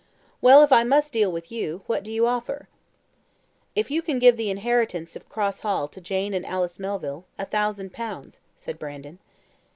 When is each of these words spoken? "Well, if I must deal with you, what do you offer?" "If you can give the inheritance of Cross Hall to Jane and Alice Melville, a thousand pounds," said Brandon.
"Well, 0.41 0.63
if 0.63 0.71
I 0.71 0.83
must 0.83 1.13
deal 1.13 1.31
with 1.31 1.51
you, 1.51 1.83
what 1.85 2.03
do 2.03 2.11
you 2.11 2.25
offer?" 2.25 2.67
"If 3.75 3.91
you 3.91 4.01
can 4.01 4.17
give 4.17 4.35
the 4.35 4.49
inheritance 4.49 5.15
of 5.15 5.29
Cross 5.29 5.59
Hall 5.59 5.87
to 5.89 6.01
Jane 6.01 6.33
and 6.33 6.43
Alice 6.43 6.79
Melville, 6.79 7.25
a 7.37 7.45
thousand 7.45 7.93
pounds," 7.93 8.39
said 8.55 8.79
Brandon. 8.79 9.19